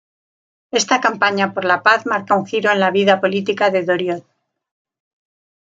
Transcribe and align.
Esta 0.79 0.99
campaña 0.99 1.53
por 1.53 1.63
la 1.63 1.83
paz 1.83 2.07
marca 2.07 2.33
un 2.33 2.47
giro 2.47 2.71
en 2.71 2.79
la 2.79 2.89
vida 2.89 3.21
política 3.21 3.69
de 3.69 3.83
Doriot. 3.83 4.25